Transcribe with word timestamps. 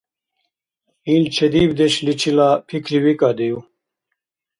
Ил 1.13 1.23
чедибдешличила 1.35 2.49
пикривикӏадив? 2.67 3.55